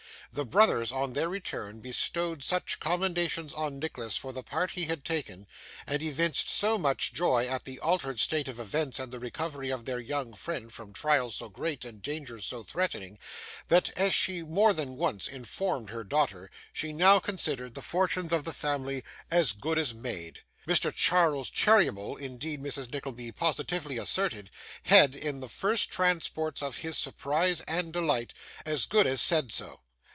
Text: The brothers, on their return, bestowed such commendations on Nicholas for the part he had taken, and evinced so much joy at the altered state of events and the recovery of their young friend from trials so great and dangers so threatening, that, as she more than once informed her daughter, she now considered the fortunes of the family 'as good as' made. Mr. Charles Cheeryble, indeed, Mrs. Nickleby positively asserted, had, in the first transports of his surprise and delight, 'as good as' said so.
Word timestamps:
The 0.33 0.45
brothers, 0.45 0.93
on 0.93 1.11
their 1.11 1.27
return, 1.27 1.81
bestowed 1.81 2.41
such 2.41 2.79
commendations 2.79 3.51
on 3.51 3.79
Nicholas 3.79 4.15
for 4.15 4.31
the 4.31 4.41
part 4.43 4.71
he 4.71 4.85
had 4.85 5.03
taken, 5.03 5.45
and 5.85 6.01
evinced 6.01 6.49
so 6.49 6.77
much 6.77 7.11
joy 7.11 7.45
at 7.47 7.65
the 7.65 7.81
altered 7.81 8.17
state 8.17 8.47
of 8.47 8.57
events 8.57 8.97
and 8.97 9.11
the 9.11 9.19
recovery 9.19 9.71
of 9.71 9.83
their 9.83 9.99
young 9.99 10.33
friend 10.33 10.71
from 10.73 10.93
trials 10.93 11.35
so 11.35 11.49
great 11.49 11.83
and 11.83 12.01
dangers 12.01 12.45
so 12.45 12.63
threatening, 12.63 13.19
that, 13.67 13.89
as 13.97 14.13
she 14.15 14.41
more 14.41 14.71
than 14.71 14.95
once 14.95 15.27
informed 15.27 15.89
her 15.89 16.05
daughter, 16.05 16.49
she 16.71 16.93
now 16.93 17.19
considered 17.19 17.75
the 17.75 17.81
fortunes 17.81 18.31
of 18.31 18.45
the 18.45 18.53
family 18.53 19.03
'as 19.29 19.51
good 19.51 19.77
as' 19.77 19.93
made. 19.93 20.43
Mr. 20.65 20.95
Charles 20.95 21.49
Cheeryble, 21.51 22.15
indeed, 22.15 22.61
Mrs. 22.61 22.89
Nickleby 22.93 23.33
positively 23.33 23.97
asserted, 23.97 24.49
had, 24.83 25.13
in 25.13 25.41
the 25.41 25.49
first 25.49 25.89
transports 25.91 26.63
of 26.63 26.77
his 26.77 26.97
surprise 26.97 27.59
and 27.67 27.91
delight, 27.91 28.33
'as 28.65 28.85
good 28.85 29.05
as' 29.05 29.19
said 29.19 29.51
so. 29.51 29.81